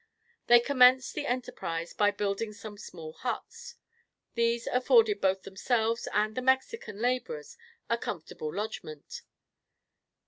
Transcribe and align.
They 0.47 0.59
commenced 0.59 1.13
the 1.13 1.27
enterprise 1.27 1.93
by 1.93 2.09
building 2.09 2.53
some 2.53 2.75
small 2.75 3.13
huts. 3.13 3.75
These 4.33 4.65
afforded 4.65 5.21
both 5.21 5.43
themselves 5.43 6.07
and 6.11 6.33
their 6.33 6.43
Mexican 6.43 6.99
laborers 6.99 7.55
a 7.87 7.99
comfortable 7.99 8.51
lodgment. 8.51 9.21